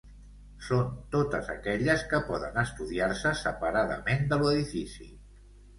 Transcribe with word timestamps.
Són 0.67 0.87
totes 1.15 1.51
aquelles 1.55 2.07
que 2.15 2.23
poden 2.31 2.59
estudiar-se 2.65 3.35
separadament 3.45 4.29
de 4.35 4.43
l'edifici. 4.45 5.15